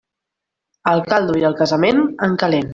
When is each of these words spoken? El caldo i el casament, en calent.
El 0.93 1.03
caldo 1.13 1.37
i 1.43 1.47
el 1.53 1.59
casament, 1.63 2.05
en 2.29 2.39
calent. 2.47 2.69